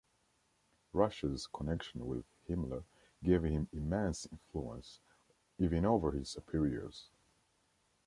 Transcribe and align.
Rascher's 0.95 1.45
connection 1.45 2.07
with 2.07 2.25
Himmler 2.49 2.85
gave 3.23 3.43
him 3.43 3.69
immense 3.71 4.25
influence, 4.31 4.99
even 5.59 5.85
over 5.85 6.11
his 6.13 6.27
superiors. 6.27 7.09